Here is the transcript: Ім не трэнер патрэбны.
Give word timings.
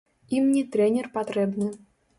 Ім 0.37 0.47
не 0.53 0.63
трэнер 0.77 1.11
патрэбны. 1.19 1.73